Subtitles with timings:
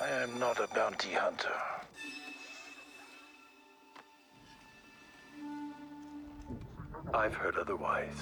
[0.00, 1.50] I am not a bounty hunter.
[7.12, 8.14] I've heard otherwise.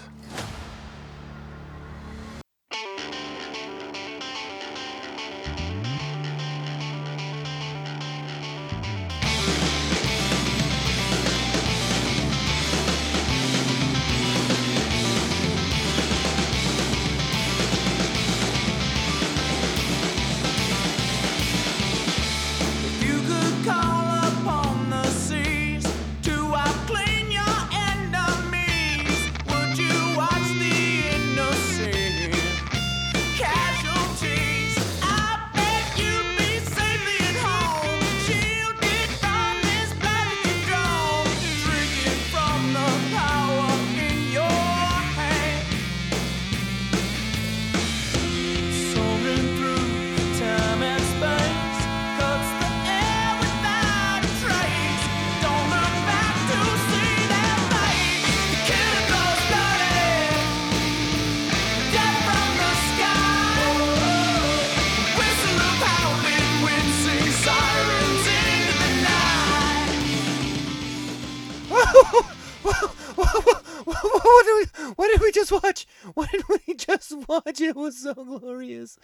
[77.46, 77.60] Watch?
[77.60, 78.98] It was so glorious.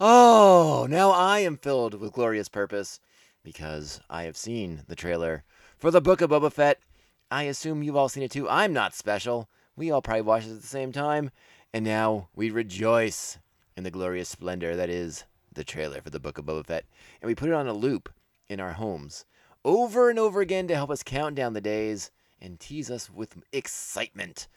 [0.00, 3.00] Oh, now I am filled with glorious purpose
[3.44, 5.44] because I have seen the trailer
[5.78, 6.78] for the Book of Boba Fett.
[7.30, 8.48] I assume you've all seen it too.
[8.48, 9.48] I'm not special.
[9.76, 11.30] We all probably watched it at the same time,
[11.72, 13.38] and now we rejoice
[13.76, 16.84] in the glorious splendor that is the trailer for the Book of Boba Fett,
[17.20, 18.10] and we put it on a loop
[18.48, 19.24] in our homes
[19.64, 23.36] over and over again to help us count down the days and tease us with
[23.52, 24.48] excitement.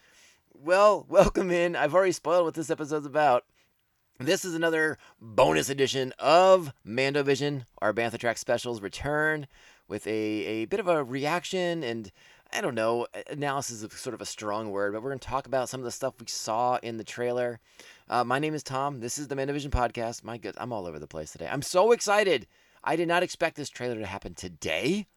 [0.62, 1.76] Well, welcome in.
[1.76, 3.44] I've already spoiled what this episode's about.
[4.18, 7.66] This is another bonus edition of Mando Vision.
[7.82, 9.46] Our Bantha Track specials return
[9.88, 12.10] with a, a bit of a reaction and
[12.52, 15.46] I don't know, analysis is sort of a strong word, but we're going to talk
[15.46, 17.58] about some of the stuff we saw in the trailer.
[18.08, 19.00] Uh, my name is Tom.
[19.00, 20.22] This is the Mando Vision podcast.
[20.22, 21.48] My good, I'm all over the place today.
[21.50, 22.46] I'm so excited.
[22.84, 25.08] I did not expect this trailer to happen today.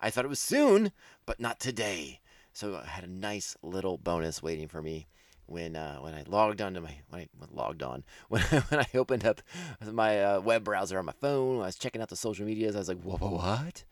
[0.00, 0.92] I thought it was soon,
[1.26, 2.20] but not today.
[2.52, 5.06] So I had a nice little bonus waiting for me
[5.46, 8.80] when uh, when I logged on to my when I logged on when I, when
[8.80, 9.42] I opened up
[9.80, 11.60] my uh, web browser on my phone.
[11.60, 12.76] I was checking out the social medias.
[12.76, 13.84] I was like, whoa, whoa, what?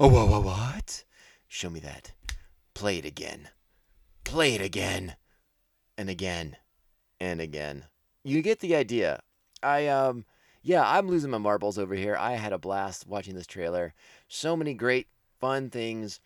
[0.00, 1.04] Oh, whoa, whoa, what?
[1.48, 2.12] Show me that.
[2.74, 3.50] Play it again.
[4.24, 5.16] Play it again,
[5.98, 6.56] and again,
[7.20, 7.84] and again.
[8.24, 9.20] You get the idea.
[9.62, 10.24] I um
[10.62, 12.16] yeah, I'm losing my marbles over here.
[12.16, 13.94] I had a blast watching this trailer.
[14.28, 15.08] So many great
[15.40, 16.20] fun things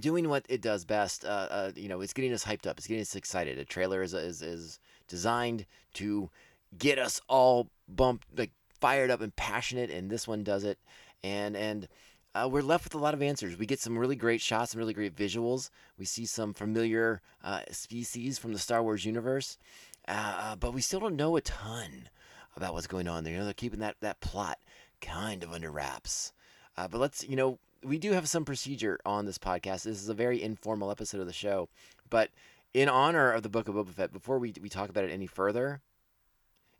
[0.00, 1.24] doing what it does best.
[1.24, 2.78] Uh, uh, you know, it's getting us hyped up.
[2.78, 3.58] It's getting us excited.
[3.58, 6.30] A trailer is is, is designed to
[6.76, 10.78] get us all bumped, like fired up and passionate, and this one does it.
[11.22, 11.88] And and
[12.34, 13.58] uh, we're left with a lot of answers.
[13.58, 15.70] We get some really great shots, some really great visuals.
[15.98, 19.58] We see some familiar uh, species from the Star Wars universe,
[20.06, 22.08] uh, but we still don't know a ton
[22.56, 23.32] about what's going on there.
[23.32, 24.58] You know, they're keeping that that plot
[25.00, 26.32] kind of under wraps.
[26.76, 29.84] Uh, but let's, you know, we do have some procedure on this podcast.
[29.84, 31.68] This is a very informal episode of the show,
[32.10, 32.30] but
[32.74, 35.26] in honor of the Book of Boba Fett, before we we talk about it any
[35.26, 35.80] further,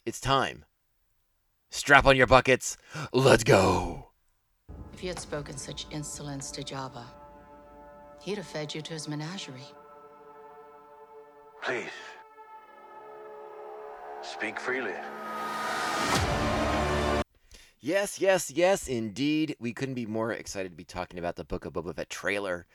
[0.05, 0.65] it's time.
[1.71, 2.77] Strap on your buckets.
[3.13, 4.11] Let's go.
[4.93, 7.05] If you had spoken such insolence to Jabba,
[8.21, 9.61] he'd have fed you to his menagerie.
[11.63, 11.91] Please.
[14.23, 14.95] Speak freely.
[17.89, 19.57] Yes, yes, yes, indeed.
[19.59, 22.67] We couldn't be more excited to be talking about the Book of Boba Fett trailer.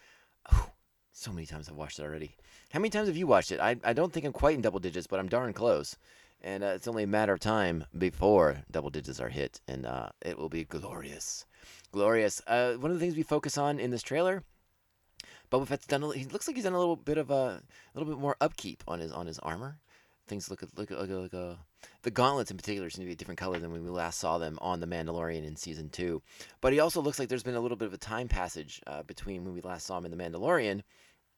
[0.51, 0.71] Oh,
[1.11, 2.35] so many times I've watched it already.
[2.71, 3.59] How many times have you watched it?
[3.59, 5.97] I, I don't think I'm quite in double digits, but I'm darn close.
[6.41, 10.09] And uh, it's only a matter of time before double digits are hit, and uh,
[10.25, 11.45] it will be glorious.
[11.91, 12.41] Glorious.
[12.47, 14.41] Uh, one of the things we focus on in this trailer,
[15.51, 16.01] Boba Fett's done.
[16.01, 18.35] A, he looks like he's done a little bit of a, a little bit more
[18.41, 19.77] upkeep on his on his armor.
[20.27, 21.53] Things look look look uh,
[22.03, 24.37] the gauntlets in particular seem to be a different color than when we last saw
[24.37, 26.21] them on the Mandalorian in season two.
[26.61, 29.03] But he also looks like there's been a little bit of a time passage uh,
[29.03, 30.81] between when we last saw him in the Mandalorian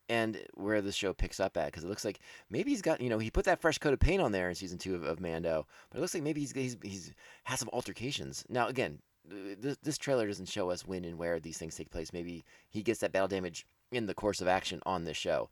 [0.09, 3.09] and where the show picks up at because it looks like maybe he's got you
[3.09, 5.19] know he put that fresh coat of paint on there in season two of, of
[5.19, 8.45] Mando, but it looks like maybe he's he's he's has some altercations.
[8.49, 12.13] Now again, this, this trailer doesn't show us when and where these things take place.
[12.13, 15.49] Maybe he gets that battle damage in the course of action on this show.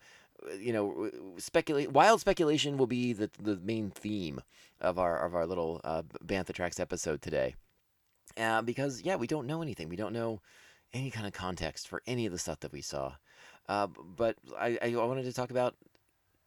[0.60, 1.92] You know, speculate.
[1.92, 4.42] Wild speculation will be the the main theme
[4.82, 7.56] of our of our little uh, Bantha Tracks episode today,
[8.38, 9.90] uh, because yeah, we don't know anything.
[9.90, 10.42] We don't know
[10.94, 13.14] any kind of context for any of the stuff that we saw.
[13.68, 13.88] Uh,
[14.18, 15.76] but I, I wanted to talk about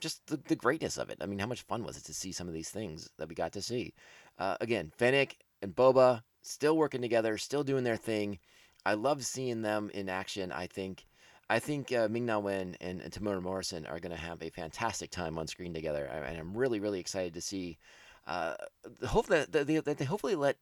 [0.00, 1.18] just the, the greatness of it.
[1.20, 3.34] I mean, how much fun was it to see some of these things that we
[3.34, 3.94] got to see?
[4.38, 8.38] Uh, again, Fennec and Boba still working together, still doing their thing.
[8.84, 10.52] I love seeing them in action.
[10.52, 11.06] I think
[11.48, 14.50] I think uh, Ming Na Wen and, and Temuera Morrison are going to have a
[14.50, 17.78] fantastic time on screen together, I- and I'm really really excited to see.
[18.26, 18.54] Uh,
[18.98, 20.56] the hope that, they, they hopefully let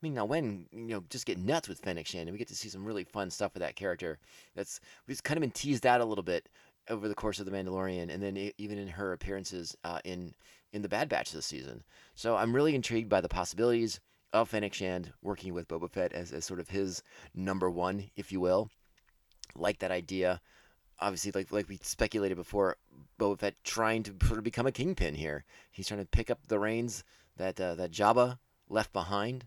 [0.00, 2.56] Ming Na Wen, you know, just get nuts with Fennec Shand, and we get to
[2.56, 4.18] see some really fun stuff with that character.
[4.56, 6.48] That's we've kind of been teased out a little bit
[6.88, 10.32] over the course of the Mandalorian, and then even in her appearances uh, in
[10.72, 11.84] in the Bad Batch this season.
[12.14, 14.00] So I'm really intrigued by the possibilities
[14.32, 17.02] of Fennec Shand working with Boba Fett as, as sort of his
[17.34, 18.70] number one, if you will.
[19.54, 20.40] Like that idea.
[20.98, 22.76] Obviously, like like we speculated before,
[23.18, 25.44] Boba Fett trying to sort of become a kingpin here.
[25.70, 27.04] He's trying to pick up the reins
[27.36, 28.38] that uh, that Jabba
[28.68, 29.46] left behind,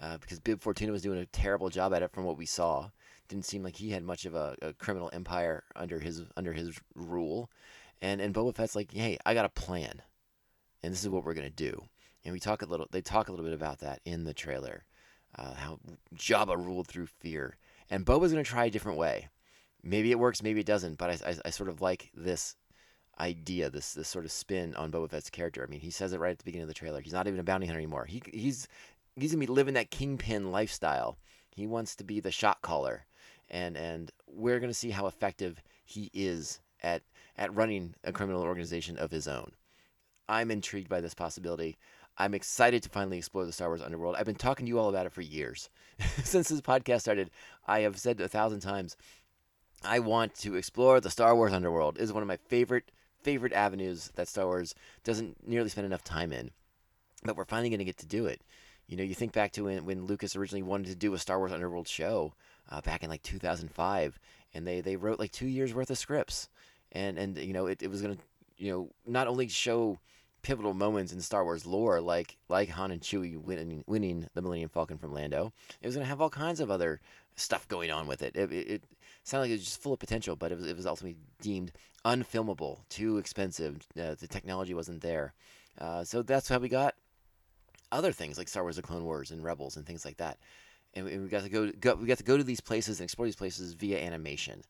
[0.00, 2.90] uh, because Bib Fortuna was doing a terrible job at it from what we saw.
[3.28, 6.78] Didn't seem like he had much of a, a criminal empire under his under his
[6.94, 7.50] rule,
[8.02, 10.02] and and Boba Fett's like, hey, I got a plan,
[10.82, 11.84] and this is what we're gonna do.
[12.24, 12.86] And we talk a little.
[12.90, 14.84] They talk a little bit about that in the trailer,
[15.38, 15.78] uh, how
[16.14, 17.56] Jabba ruled through fear,
[17.90, 19.28] and Boba's gonna try a different way.
[19.84, 20.98] Maybe it works, maybe it doesn't.
[20.98, 22.56] But I, I, I sort of like this
[23.20, 25.62] idea, this this sort of spin on Boba Fett's character.
[25.62, 27.00] I mean, he says it right at the beginning of the trailer.
[27.00, 28.06] He's not even a bounty hunter anymore.
[28.06, 28.66] He he's
[29.16, 31.18] he's gonna be living that kingpin lifestyle.
[31.50, 33.06] He wants to be the shot caller,
[33.50, 37.02] and and we're gonna see how effective he is at
[37.36, 39.52] at running a criminal organization of his own.
[40.28, 41.76] I'm intrigued by this possibility.
[42.16, 44.14] I'm excited to finally explore the Star Wars underworld.
[44.16, 45.68] I've been talking to you all about it for years.
[46.22, 47.30] Since this podcast started,
[47.66, 48.96] I have said a thousand times,
[49.84, 51.98] I want to explore the Star Wars underworld.
[51.98, 52.90] It is one of my favorite
[53.22, 56.50] favorite avenues that Star Wars doesn't nearly spend enough time in.
[57.24, 58.42] But we're finally going to get to do it.
[58.86, 61.38] You know, you think back to when, when Lucas originally wanted to do a Star
[61.38, 62.34] Wars underworld show
[62.70, 64.20] uh, back in like 2005,
[64.52, 66.48] and they, they wrote like two years worth of scripts,
[66.92, 68.22] and and you know it, it was going to
[68.56, 69.98] you know not only show
[70.42, 74.68] pivotal moments in Star Wars lore, like like Han and Chewie winning, winning the Millennium
[74.68, 75.52] Falcon from Lando.
[75.80, 77.00] It was going to have all kinds of other
[77.36, 78.36] stuff going on with it.
[78.36, 78.84] It, it, it
[79.24, 81.72] sounded like it was just full of potential, but it was, it was ultimately deemed
[82.04, 83.86] unfilmable, too expensive.
[83.98, 85.34] Uh, the technology wasn't there.
[85.78, 86.94] Uh, so that's how we got
[87.90, 90.38] other things like Star Wars: The Clone Wars and Rebels and things like that.
[90.94, 93.00] And we, and we got to go, go we got to go to these places
[93.00, 94.62] and explore these places via animation.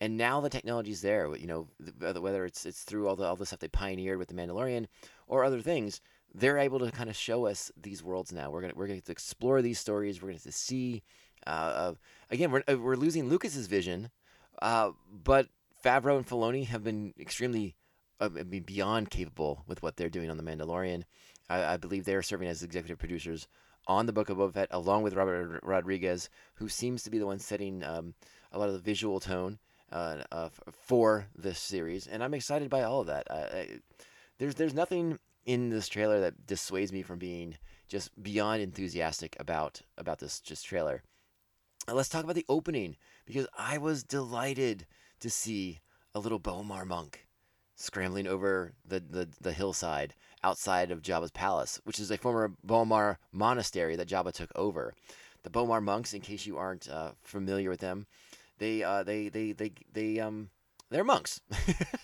[0.00, 1.34] And now the technology's there.
[1.36, 1.68] You know,
[2.00, 4.86] th- whether it's it's through all the all the stuff they pioneered with the Mandalorian
[5.26, 6.00] or other things,
[6.34, 8.50] they're able to kind of show us these worlds now.
[8.50, 10.22] We're gonna we're gonna to explore these stories.
[10.22, 11.02] We're gonna to see.
[11.46, 11.94] Uh,
[12.30, 14.10] again, we're uh, we're losing Lucas's vision,
[14.62, 15.48] uh, but
[15.84, 17.76] Favreau and Filoni have been extremely,
[18.20, 21.04] uh, I mean, beyond capable with what they're doing on the Mandalorian.
[21.48, 23.48] I, I believe they are serving as executive producers
[23.86, 27.26] on the Book of Boba Fett, along with Robert Rodriguez, who seems to be the
[27.26, 28.14] one setting um,
[28.52, 29.58] a lot of the visual tone
[29.90, 33.26] uh, uh, for this series, and I'm excited by all of that.
[33.30, 33.68] I, I,
[34.38, 37.56] there's there's nothing in this trailer that dissuades me from being
[37.88, 41.02] just beyond enthusiastic about about this just trailer.
[41.92, 44.86] Let's talk about the opening because I was delighted
[45.20, 45.80] to see
[46.14, 47.26] a little B'omarr monk
[47.76, 50.14] scrambling over the, the, the hillside
[50.44, 54.94] outside of Jabba's palace, which is a former B'omarr monastery that Jabba took over.
[55.44, 58.06] The B'omarr monks, in case you aren't uh, familiar with them,
[58.58, 60.50] they uh, they they they they um
[60.90, 61.40] they're monks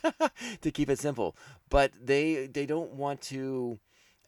[0.60, 1.37] to keep it simple,
[1.69, 3.78] but they they don't want to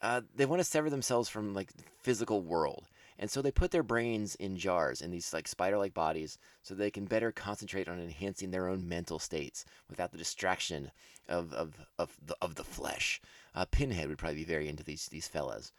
[0.03, 1.71] uh, they want to sever themselves from like
[2.03, 2.85] physical world.
[3.19, 6.91] And so they put their brains in jars in these like spider-like bodies so they
[6.91, 10.91] can better concentrate on enhancing their own mental states without the distraction
[11.29, 13.21] of of of the, of the flesh.
[13.55, 15.73] Uh, Pinhead would probably be very into these these fellas.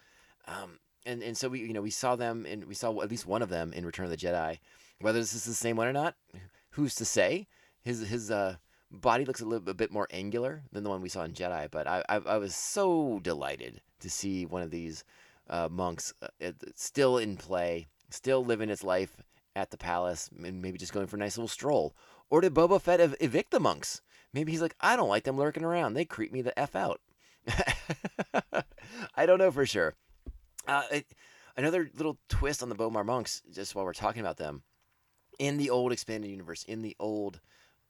[0.48, 3.28] Um, and and so we you know we saw them and we saw at least
[3.28, 4.60] one of them in Return of the Jedi.
[5.00, 6.16] Whether this is the same one or not,
[6.72, 7.48] who's to say?
[7.82, 8.56] His his uh
[8.90, 11.70] body looks a little a bit more angular than the one we saw in Jedi,
[11.70, 15.04] but I I, I was so delighted to see one of these
[15.50, 19.22] uh, monks uh, still in play, still living its life
[19.56, 21.96] at the palace, and maybe just going for a nice little stroll.
[22.30, 24.01] Or did Boba Fett ev- evict the monks?
[24.34, 25.94] Maybe he's like, I don't like them lurking around.
[25.94, 27.01] They creep me the f out.
[29.16, 29.96] I don't know for sure.
[30.68, 31.06] Uh, it,
[31.56, 34.63] another little twist on the B'omarr monks, just while we're talking about them,
[35.39, 37.39] in the old expanded universe, in the old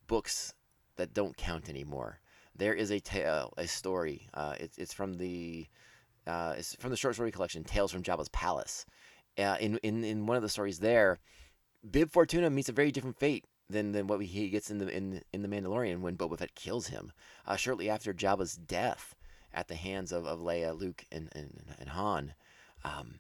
[0.08, 0.54] books
[0.98, 2.20] that don't count anymore,
[2.56, 4.28] there is a tale, a story.
[4.34, 5.68] Uh, it's it's from the
[6.28, 8.86] uh, from the short story collection Tales from Jabba's Palace.
[9.38, 11.20] Uh, in, in in one of the stories there,
[11.90, 15.22] Bib Fortuna meets a very different fate than, than what he gets in the in
[15.34, 17.12] in the Mandalorian when Boba Fett kills him.
[17.46, 19.16] Uh, shortly after Jabba's death
[19.54, 22.34] at the hands of, of Leia, Luke, and and, and Han,
[22.84, 23.20] um,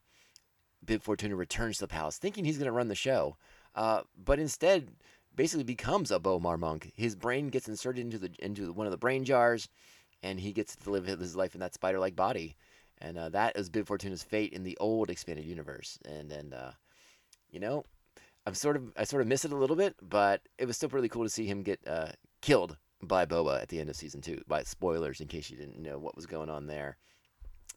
[0.83, 3.37] Bib Fortuna returns to the palace, thinking he's going to run the show,
[3.75, 4.89] uh, but instead
[5.35, 6.91] basically becomes a B'omarr monk.
[6.95, 9.69] His brain gets inserted into the into one of the brain jars,
[10.23, 12.55] and he gets to live his life in that spider-like body.
[13.01, 15.99] And uh, that is Bib Fortuna's fate in the old expanded universe.
[16.05, 16.71] And and uh,
[17.49, 17.85] you know,
[18.45, 20.89] I'm sort of I sort of miss it a little bit, but it was still
[20.89, 22.09] really cool to see him get uh,
[22.41, 24.41] killed by Boba at the end of season two.
[24.47, 26.97] By spoilers, in case you didn't know what was going on there.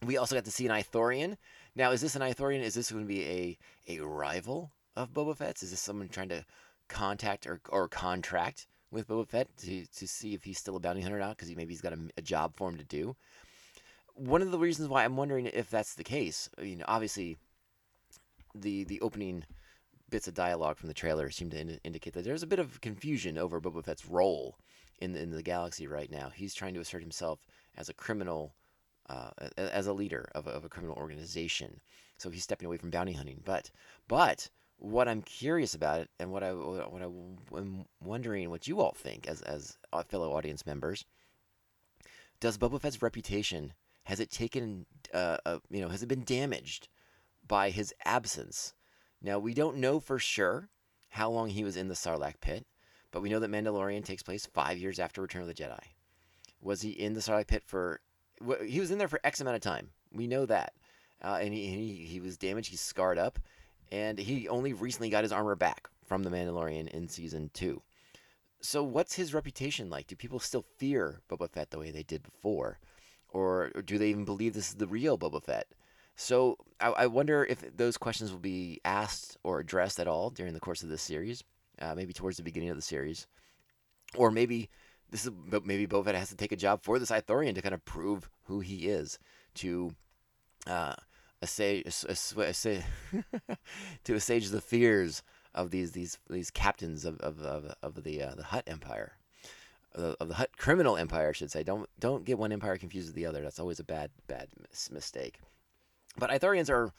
[0.03, 1.37] We also got to see an Ithorian.
[1.77, 2.63] Now, is this an Ithorian?
[2.63, 3.59] Is this going to be a
[3.89, 5.63] a rival of Boba Fett's?
[5.63, 6.45] Is this someone trying to
[6.89, 11.03] contact or, or contract with Boba Fett to, to see if he's still a bounty
[11.03, 11.31] hunter now?
[11.31, 13.15] Because he, maybe he's got a, a job for him to do.
[14.21, 17.39] One of the reasons why I'm wondering if that's the case, you know, obviously,
[18.55, 19.45] the the opening
[20.11, 22.83] bits of dialogue from the trailer seem to ind- indicate that there's a bit of
[22.83, 24.59] confusion over Boba Fett's role
[24.99, 26.29] in in the galaxy right now.
[26.35, 27.47] He's trying to assert himself
[27.79, 28.55] as a criminal,
[29.09, 31.81] uh, as a leader of a, of a criminal organization.
[32.19, 33.41] So he's stepping away from bounty hunting.
[33.43, 33.71] But
[34.07, 37.07] but what I'm curious about and what I what I
[37.59, 41.07] am wondering what you all think as as uh, fellow audience members,
[42.39, 43.73] does Boba Fett's reputation
[44.05, 46.89] has it taken uh, uh, you know has it been damaged
[47.47, 48.75] by his absence?
[49.23, 50.69] Now we don't know for sure
[51.11, 52.67] how long he was in the Sarlacc pit,
[53.11, 55.81] but we know that Mandalorian takes place five years after Return of the Jedi.
[56.63, 58.01] Was he in the Sarlacc pit for?
[58.47, 59.91] wh- He was in there for X amount of time.
[60.13, 60.75] We know that,
[61.23, 62.71] uh, and, he, he he was damaged.
[62.71, 63.39] He's scarred up,
[63.91, 67.83] and he only recently got his armor back from the Mandalorian in season two.
[68.61, 70.07] So what's his reputation like?
[70.07, 72.79] Do people still fear Boba Fett the way they did before,
[73.33, 75.67] or, or do they even believe this is the real Boba Fett?
[76.17, 80.53] So I, I wonder if those questions will be asked or addressed at all during
[80.53, 81.43] the course of this series,
[81.81, 83.27] uh, maybe towards the beginning of the series,
[84.17, 84.69] or maybe
[85.11, 85.33] this is
[85.65, 88.29] maybe Boba Fett has to take a job for this Ithorian to kind of prove
[88.45, 89.19] who he is
[89.55, 89.93] to
[90.67, 90.95] uh,
[91.43, 92.85] assay, ass- ass- assay
[94.05, 95.23] to assuage the fears
[95.55, 99.15] of these these these captains of of, of, of the uh, the Hutt Empire.
[99.95, 101.63] Of of the Hutt criminal empire, I should say.
[101.63, 103.43] Don't don't get one empire confused with the other.
[103.43, 105.41] That's always a bad bad mis- mistake.
[106.19, 106.93] But Ithorians are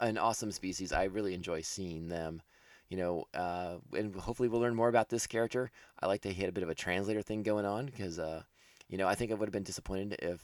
[0.00, 0.92] an awesome species.
[0.92, 2.42] I really enjoy seeing them.
[2.88, 5.70] You know, uh, and hopefully we'll learn more about this character.
[6.00, 8.42] I like he had a bit of a translator thing going on because, uh,
[8.88, 10.42] you know, I think I would have been disappointed if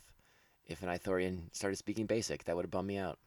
[0.66, 2.44] if an Ithorian started speaking basic.
[2.44, 3.18] That would have bummed me out.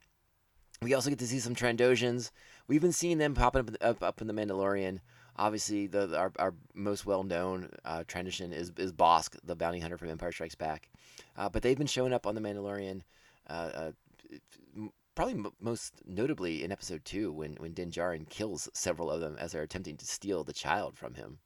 [0.84, 2.30] We also get to see some Trandoshans.
[2.68, 5.00] We've been seeing them popping up up, up in the Mandalorian.
[5.38, 9.80] Obviously, the, the- our, our most well known uh, Trandoshan is is Bossk, the bounty
[9.80, 10.90] hunter from Empire Strikes Back.
[11.36, 13.02] Uh, but they've been showing up on the Mandalorian.
[13.50, 13.92] Uh, uh,
[15.16, 19.36] probably m- most notably in episode two when when Din Djarin kills several of them
[19.40, 21.40] as they're attempting to steal the child from him.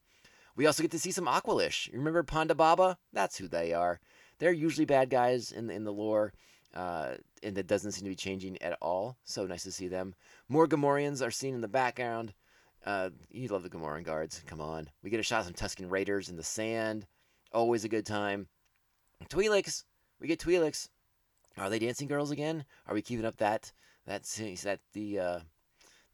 [0.55, 1.91] We also get to see some Aqualish.
[1.93, 2.97] Remember Ponda Baba?
[3.13, 3.99] That's who they are.
[4.39, 6.33] They're usually bad guys in in the lore,
[6.75, 9.17] uh, and that doesn't seem to be changing at all.
[9.23, 10.15] So nice to see them.
[10.49, 12.33] More Gamorreans are seen in the background.
[12.85, 14.43] Uh, you love the Gamorrean guards.
[14.47, 14.89] Come on.
[15.03, 17.05] We get a shot of some Tusken Raiders in the sand.
[17.53, 18.47] Always a good time.
[19.29, 19.83] Twi'leks.
[20.19, 20.89] We get Twi'leks.
[21.57, 22.65] Are they dancing girls again?
[22.87, 23.71] Are we keeping up that
[24.07, 24.23] that
[24.63, 25.39] that the uh,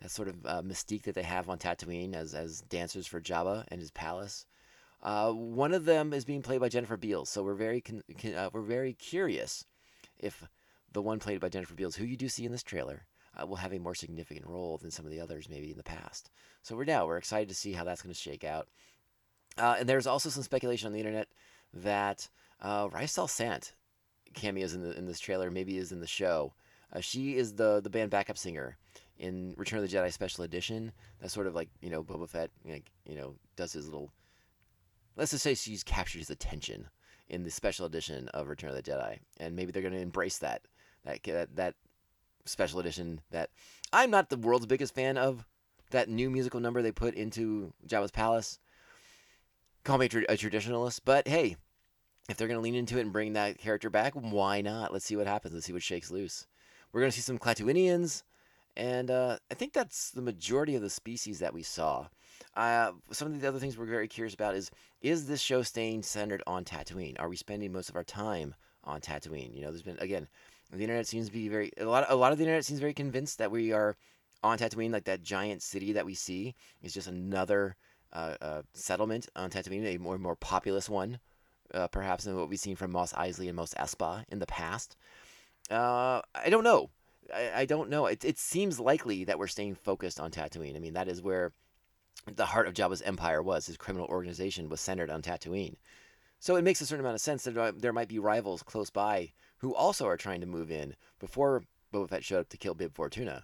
[0.02, 3.66] that sort of uh, mystique that they have on Tatooine as as dancers for Jabba
[3.70, 4.46] and his palace?
[5.02, 8.34] Uh, one of them is being played by Jennifer Beals, so we're very con- con-
[8.34, 9.64] uh, we're very curious
[10.18, 10.44] if
[10.92, 13.06] the one played by Jennifer Beals, who you do see in this trailer,
[13.40, 15.84] uh, will have a more significant role than some of the others maybe in the
[15.84, 16.30] past.
[16.62, 18.68] So we're now we're excited to see how that's going to shake out.
[19.58, 21.28] Uh, and there's also some speculation on the internet
[21.74, 22.30] that
[22.62, 23.74] uh, Rystáll Sant
[24.34, 26.54] cameos in the in this trailer, maybe is in the show.
[26.94, 28.78] Uh, she is the the band backup singer
[29.18, 30.92] in Return of the Jedi Special Edition.
[31.20, 34.12] That's sort of like you know Boba Fett, like you know, does his little.
[35.16, 36.88] Let's just say she's captured his attention
[37.28, 40.38] in the special edition of Return of the Jedi, and maybe they're going to embrace
[40.40, 40.62] that
[41.06, 41.76] that that that
[42.48, 43.22] special edition.
[43.32, 43.50] That
[43.94, 45.46] I'm not the world's biggest fan of
[45.92, 48.60] that new musical number they put into Jabba's palace.
[49.84, 51.56] Call me a, tra- a traditionalist, but hey,
[52.30, 54.92] if they're going to lean into it and bring that character back, why not?
[54.92, 55.54] Let's see what happens.
[55.54, 56.46] Let's see what shakes loose.
[56.92, 58.24] We're going to see some Klatooinians,
[58.76, 62.08] and uh, I think that's the majority of the species that we saw.
[62.56, 66.04] Uh, some of the other things we're very curious about is is this show staying
[66.04, 67.20] centered on Tatooine?
[67.20, 69.54] Are we spending most of our time on Tatooine?
[69.56, 70.28] You know, there's been again,
[70.72, 72.06] the internet seems to be very a lot.
[72.10, 73.96] A lot of the internet seems very convinced that we are
[74.44, 77.76] on Tatooine, like that giant city that we see is just another
[78.14, 81.20] uh, uh, settlement on Tatooine, a more more populous one
[81.74, 84.96] uh, perhaps than what we've seen from Mos Eisley and Mos Espa in the past.
[85.70, 86.90] Uh, I don't know.
[87.34, 88.06] I, I don't know.
[88.06, 90.76] It, it seems likely that we're staying focused on Tatooine.
[90.76, 91.52] I mean, that is where
[92.34, 93.68] the heart of Jabba's empire was.
[93.68, 95.76] His criminal organization was centered on Tatooine.
[96.40, 98.90] So it makes a certain amount of sense that there- there might be rivals close
[98.90, 102.74] by who also are trying to move in before Boba Fett showed up to kill
[102.74, 103.44] Bib Fortuna.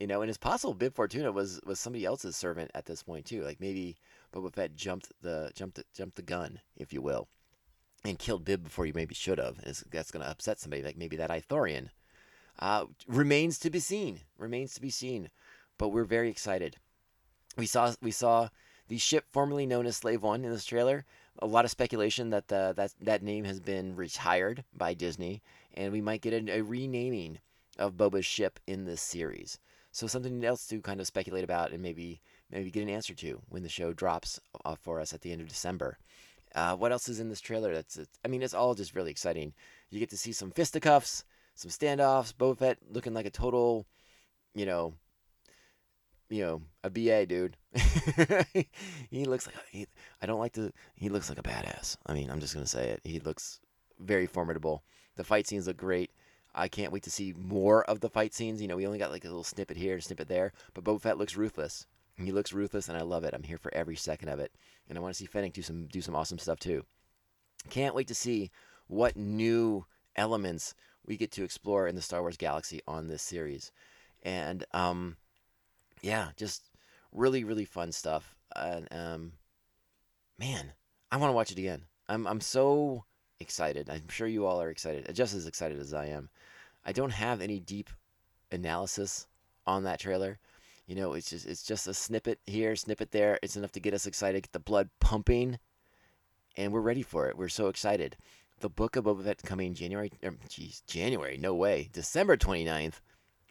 [0.00, 3.24] You know, and it's possible Bib Fortuna was was somebody else's servant at this point
[3.26, 3.42] too.
[3.42, 3.96] Like maybe
[4.34, 7.28] Boba Fett jumped the jumped jumped the gun, if you will.
[8.04, 9.58] and killed Bib before you maybe should have.
[9.64, 11.88] Is that's going to upset somebody like maybe that Ithorian.
[12.58, 14.20] Uh, remains to be seen.
[14.38, 15.30] Remains to be seen.
[15.78, 16.76] But we're very excited.
[17.56, 18.48] We saw we saw
[18.88, 21.04] the ship formerly known as Slave One in this trailer.
[21.40, 25.42] A lot of speculation that the, that that name has been retired by Disney,
[25.74, 27.38] and we might get a, a renaming
[27.78, 29.58] of Boba's ship in this series.
[29.92, 33.40] So something else to kind of speculate about and maybe maybe get an answer to
[33.48, 35.98] when the show drops uh, for us at the end of December.
[36.54, 37.74] Uh, what else is in this trailer?
[37.74, 39.52] That's I mean, it's all just really exciting.
[39.90, 41.24] You get to see some fisticuffs,
[41.54, 42.34] some standoffs.
[42.34, 43.86] Boba Fett looking like a total,
[44.54, 44.94] you know,
[46.28, 47.56] you know, a BA dude.
[49.10, 49.86] he looks like he,
[50.22, 50.72] I don't like to.
[50.94, 51.96] He looks like a badass.
[52.06, 53.00] I mean, I'm just gonna say it.
[53.04, 53.60] He looks
[53.98, 54.82] very formidable.
[55.16, 56.10] The fight scenes look great.
[56.54, 58.62] I can't wait to see more of the fight scenes.
[58.62, 61.00] You know, we only got like a little snippet here, a snippet there, but Boba
[61.00, 61.86] Fett looks ruthless.
[62.16, 63.34] He looks ruthless, and I love it.
[63.34, 64.52] I'm here for every second of it,
[64.88, 66.84] and I want to see Fennec do some do some awesome stuff too.
[67.68, 68.50] Can't wait to see
[68.86, 69.84] what new
[70.16, 73.70] elements we get to explore in the Star Wars galaxy on this series,
[74.22, 75.16] and um,
[76.00, 76.70] yeah, just
[77.12, 78.34] really really fun stuff.
[78.54, 79.32] And um,
[80.38, 80.72] man,
[81.10, 81.82] I want to watch it again.
[82.08, 83.04] I'm I'm so
[83.40, 83.90] excited.
[83.90, 86.28] I'm sure you all are excited, just as excited as I am.
[86.84, 87.90] I don't have any deep
[88.52, 89.26] analysis
[89.66, 90.38] on that trailer.
[90.86, 93.38] You know, it's just it's just a snippet here, snippet there.
[93.42, 95.58] It's enough to get us excited, get the blood pumping,
[96.56, 97.36] and we're ready for it.
[97.36, 98.16] We're so excited.
[98.60, 100.12] The book of Boba Fett coming January,
[100.48, 103.00] jeez, January, no way, December 29th,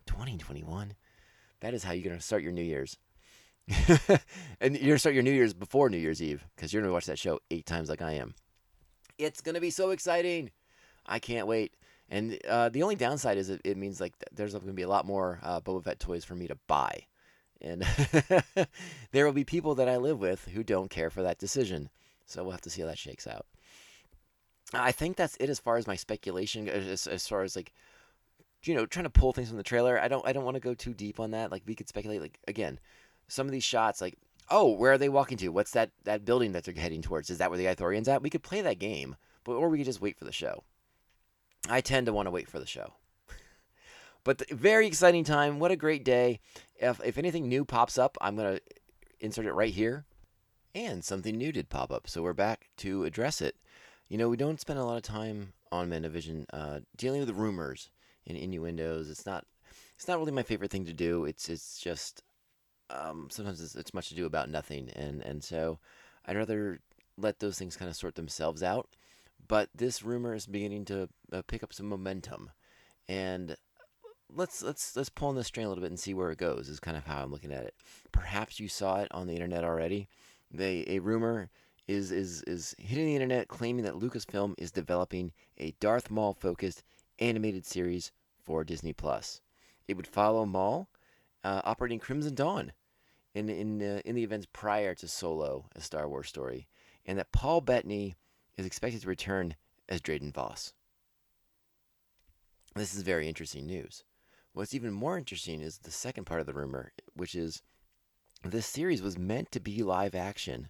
[0.08, 0.96] 2021.
[1.60, 2.98] That is how you're gonna start your New Year's.
[4.62, 7.08] and you're gonna start your New Year's before New Year's Eve because you're gonna watch
[7.08, 8.36] that show eight times like I am.
[9.18, 10.52] It's gonna be so exciting.
[11.06, 11.76] I can't wait.
[12.10, 15.06] And uh, the only downside is it, it means like there's to be a lot
[15.06, 17.06] more uh, Boba Fett toys for me to buy,
[17.62, 17.84] and
[19.12, 21.90] there will be people that I live with who don't care for that decision.
[22.26, 23.46] So we'll have to see how that shakes out.
[24.74, 27.72] I think that's it as far as my speculation, as, as far as like,
[28.64, 30.00] you know, trying to pull things from the trailer.
[30.00, 31.52] I don't I don't want to go too deep on that.
[31.52, 32.22] Like we could speculate.
[32.22, 32.80] Like again,
[33.28, 34.16] some of these shots, like
[34.50, 35.50] oh, where are they walking to?
[35.50, 37.30] What's that that building that they're heading towards?
[37.30, 38.22] Is that where the Ithorian's at?
[38.22, 40.64] We could play that game, but or we could just wait for the show.
[41.70, 42.94] I tend to want to wait for the show.
[44.24, 45.60] but the, very exciting time.
[45.60, 46.40] What a great day.
[46.76, 48.62] If, if anything new pops up, I'm to
[49.20, 50.06] insert it right here.
[50.76, 52.08] And something new did pop up.
[52.08, 53.56] So we're back to address it.
[54.10, 57.32] You know, we don't spend a lot of time on Mando Vision uh, dealing with
[57.32, 57.90] rumors
[58.28, 59.10] and innuendos.
[59.10, 59.46] It's not
[59.96, 61.26] it's not really my favorite thing to do.
[61.26, 62.22] It's it's just
[62.90, 65.80] um, sometimes it's, it's much to do about nothing, and and so
[66.26, 66.80] I'd rather
[67.18, 68.90] let those things kind of sort themselves out
[69.48, 72.52] but this rumor is beginning to uh, pick up some momentum,
[73.08, 73.56] and
[74.34, 76.70] let's let's let's pull on the string a little bit and see where it goes.
[76.70, 77.76] Is kind of how I'm looking at it.
[78.12, 80.08] Perhaps you saw it on the internet already.
[80.52, 81.50] They a rumor
[81.88, 86.84] is is is hitting the internet claiming that Lucasfilm is developing a Darth Maul focused
[87.20, 88.12] animated series
[88.44, 89.42] for Disney Plus.
[89.88, 90.90] It would follow Maul
[91.46, 92.74] uh, operating Crimson Dawn
[93.36, 96.68] in in uh, in the events prior to Solo, a Star Wars story,
[97.06, 98.16] and that Paul Bettany
[98.58, 99.56] is expected to return
[99.88, 100.74] as Dryden Vos.
[102.76, 104.04] This is very interesting news.
[104.54, 107.62] What's even more interesting is the second part of the rumor, which is
[108.44, 110.70] this series was meant to be live action,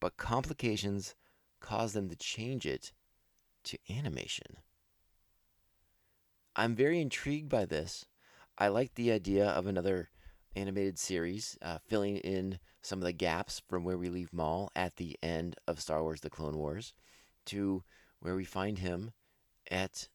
[0.00, 1.14] but complications
[1.60, 2.92] caused them to change it
[3.64, 4.58] to animation.
[6.56, 8.04] I'm very intrigued by this.
[8.60, 10.10] I like the idea of another
[10.54, 14.96] animated series uh, filling in some of the gaps from where we leave Maul at
[14.96, 16.92] the end of Star Wars The Clone Wars
[17.46, 17.82] to
[18.20, 19.12] where we find him
[19.70, 20.08] at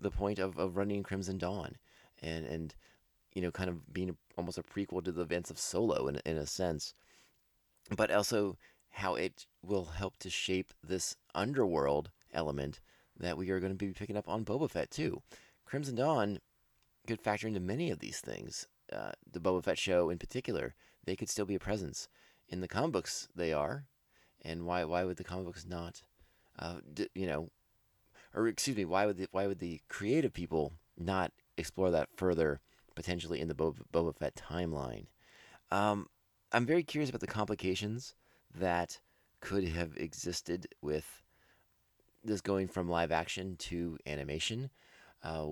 [0.00, 1.76] the point of, of running Crimson Dawn
[2.22, 2.74] and, and,
[3.34, 6.38] you know, kind of being almost a prequel to the events of Solo in, in
[6.38, 6.94] a sense,
[7.94, 8.56] but also
[8.88, 12.80] how it will help to shape this underworld element
[13.18, 15.20] that we are going to be picking up on Boba Fett too.
[15.66, 16.38] Crimson Dawn
[17.06, 18.66] could factor into many of these things.
[18.92, 22.08] Uh, the Boba Fett show in particular, they could still be a presence.
[22.48, 23.86] In the comic books, they are.
[24.42, 26.02] And why, why would the comic books not
[26.58, 27.50] uh, d- you know,
[28.34, 32.60] or excuse me, why would the, why would the creative people not explore that further,
[32.94, 35.06] potentially in the Boba, Boba Fett timeline?
[35.70, 36.08] Um,
[36.52, 38.14] I'm very curious about the complications
[38.54, 39.00] that
[39.40, 41.22] could have existed with
[42.24, 44.70] this going from live action to animation.
[45.22, 45.46] Uh,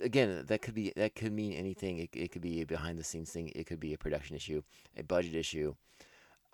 [0.00, 1.98] again, that could be that could mean anything.
[1.98, 3.52] It, it could be a behind the scenes thing.
[3.54, 4.62] It could be a production issue,
[4.96, 5.74] a budget issue.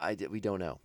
[0.00, 0.80] I we don't know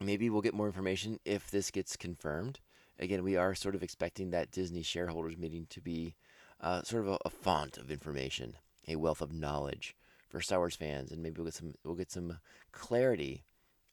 [0.00, 2.60] maybe we'll get more information if this gets confirmed.
[2.98, 6.14] Again, we are sort of expecting that Disney shareholders meeting to be
[6.60, 8.56] uh, sort of a, a, font of information,
[8.88, 9.96] a wealth of knowledge
[10.28, 12.38] for Star Wars fans, and maybe we'll get some we'll get some
[12.72, 13.44] clarity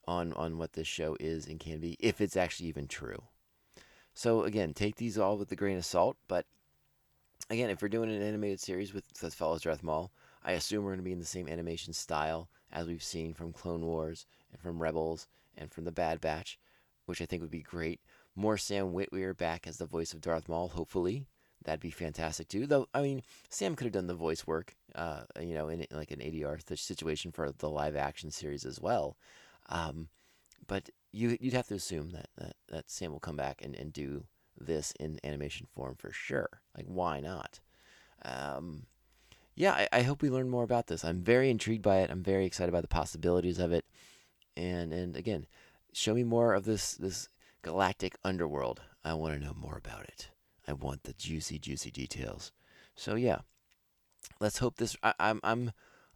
[0.06, 3.23] on on what this show is and can be, if it's actually even true.
[4.13, 6.17] So again, take these all with a grain of salt.
[6.27, 6.45] But
[7.50, 10.12] again, if we're doing an animated series with that follows Darth Maul,
[10.44, 13.54] I assume we're going to be in the same animation style as we've seen from
[13.54, 16.60] Clone Wars and from Rebels and from the Bad Batch,
[17.06, 18.02] which I think would be great.
[18.36, 21.26] More Sam Witwer back as the voice of Darth Maul, hopefully.
[21.64, 22.68] That'd be fantastic too.
[22.68, 26.12] Though I mean, Sam could have done the voice work, uh, you know, in like
[26.12, 29.18] an ADR situation for the live action series as well.
[29.70, 30.08] Um,
[30.68, 33.92] but you you'd have to assume that, that, that Sam will come back and, and
[33.92, 34.24] do
[34.60, 36.62] this in animation form for sure.
[36.76, 37.60] Like why not?
[38.24, 38.88] Um,
[39.56, 41.04] yeah, I, I hope we learn more about this.
[41.04, 42.12] I'm very intrigued by it.
[42.12, 43.86] I'm very excited by the possibilities of it.
[44.56, 45.48] And and again,
[45.93, 47.30] show me more of this this
[47.62, 48.82] galactic underworld.
[49.04, 50.30] I want to know more about it.
[50.67, 52.52] I want the juicy, juicy details.
[52.96, 53.39] So yeah,
[54.39, 54.96] let's hope this.
[55.02, 55.72] I, I'm I'm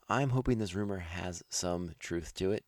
[0.10, 2.65] I'm hoping this rumor has some truth to it,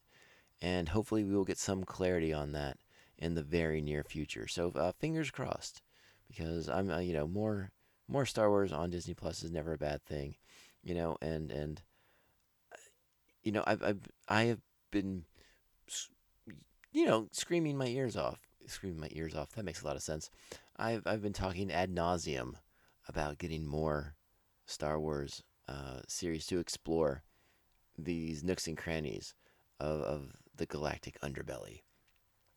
[0.61, 2.77] and hopefully we will get some clarity on that
[3.23, 4.47] in the very near future.
[4.47, 5.81] So uh, fingers crossed,
[6.27, 7.71] because I'm uh, you know more
[8.07, 10.35] more Star Wars on Disney Plus is never a bad thing,
[10.83, 11.81] you know, and and
[13.43, 14.59] you know I've I've I have
[14.91, 15.23] been
[16.91, 19.53] you know screaming my ears off, screaming my ears off.
[19.53, 20.29] That makes a lot of sense
[20.77, 22.55] I've I've been talking ad nauseum
[23.07, 24.15] about getting more
[24.65, 27.23] Star Wars uh, series to explore
[27.97, 29.33] these nooks and crannies
[29.79, 31.81] of, of the galactic underbelly.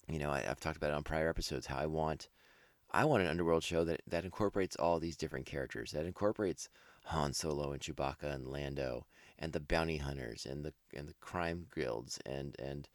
[0.08, 2.28] You know, I, have talked about it on prior episodes how I want
[2.92, 6.68] I want an underworld show that, that incorporates all these different characters, that incorporates
[7.06, 9.06] Han Solo and Chewbacca and Lando
[9.38, 12.88] and the bounty hunters and the and the crime guilds and and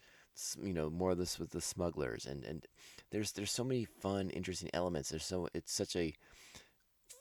[0.62, 2.66] you know more of this with the smugglers and and
[3.12, 5.10] there's there's so many fun interesting elements.
[5.10, 6.14] There's so it's such a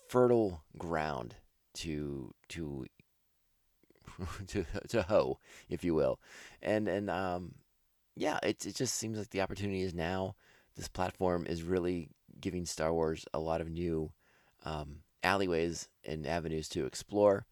[0.08, 1.36] fertile ground
[1.74, 2.86] to to
[4.48, 6.18] to to hoe if you will.
[6.62, 7.54] And and um
[8.20, 10.34] yeah it it just seems like the opportunity is now
[10.76, 14.12] this platform is really giving Star Wars a lot of new
[14.64, 17.46] um, alleyways and avenues to explore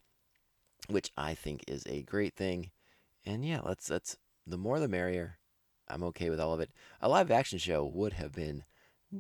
[0.89, 2.71] which I think is a great thing
[3.25, 5.39] and yeah let's let's the more the merrier
[5.89, 6.71] I'm okay with all of it.
[7.01, 8.65] A live action show would have been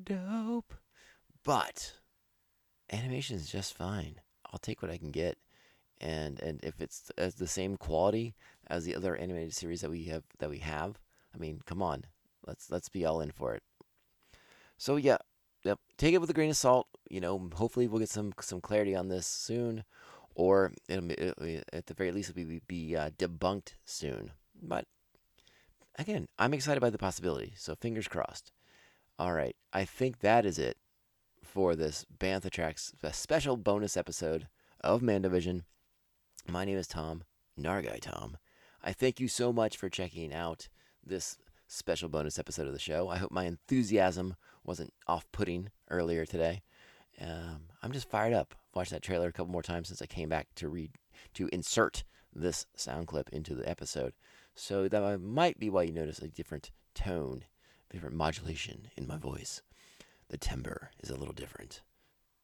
[0.05, 0.75] dope,
[1.45, 1.95] but
[2.93, 4.21] animation is just fine.
[4.47, 5.39] I'll take what I can get,
[6.01, 8.35] and and if it's as the same quality
[8.67, 10.99] as the other animated series that we have that we have,
[11.35, 12.05] I mean, come on,
[12.47, 13.63] let's let's be all in for it.
[14.77, 15.19] So yeah,
[15.65, 16.89] yep, take it with a grain of salt.
[17.11, 19.85] You know, hopefully we'll get some some clarity on this soon,
[20.35, 24.33] or it'll, it'll, at the very least it'll be, be uh, debunked soon.
[24.61, 24.87] But
[25.99, 27.55] again, I'm excited by the possibility.
[27.57, 28.53] So fingers crossed.
[29.19, 30.77] All right, I think that is it
[31.43, 34.49] for this Bantha Tracks special bonus episode
[34.83, 35.65] of Mando Vision.
[36.47, 37.25] My name is Tom,
[37.59, 38.37] Nargai Tom.
[38.83, 40.69] I thank you so much for checking out
[41.09, 43.09] this special bonus episode of the show.
[43.09, 46.63] I hope my enthusiasm wasn't off putting earlier today.
[47.21, 48.55] Um, I'm just fired up.
[48.75, 50.93] Watched that trailer a couple more times since I came back to read
[51.35, 54.13] to insert this sound clip into the episode.
[54.55, 57.45] So that might be why you notice a different tone,
[57.91, 59.63] different modulation in my voice.
[60.29, 61.83] The timbre is a little different.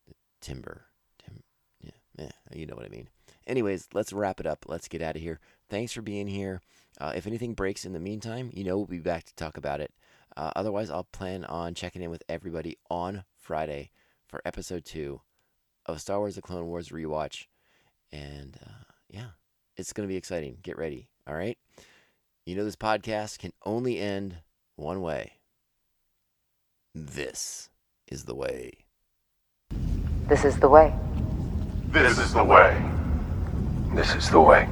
[0.07, 0.87] The timbre.
[1.24, 1.42] Tim,
[1.83, 3.09] yeah, yeah, you know what I mean.
[3.46, 4.64] Anyways, let's wrap it up.
[4.66, 5.40] Let's get out of here.
[5.68, 6.61] Thanks for being here.
[7.00, 9.80] Uh, if anything breaks in the meantime, you know we'll be back to talk about
[9.80, 9.92] it.
[10.37, 13.90] Uh, otherwise, I'll plan on checking in with everybody on Friday
[14.26, 15.20] for episode two
[15.87, 17.46] of Star Wars: The Clone Wars rewatch,
[18.12, 19.30] and uh, yeah,
[19.76, 20.59] it's gonna be exciting.
[20.62, 21.09] Get ready.
[21.26, 21.59] All right.
[22.46, 24.38] You know, this podcast can only end
[24.76, 25.38] one way.
[26.94, 27.70] This
[28.07, 28.85] is the way.
[30.28, 30.94] This is the way.
[31.88, 32.93] This is the way.
[33.94, 34.68] This is the way.